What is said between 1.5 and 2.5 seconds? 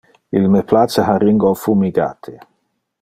fumigate.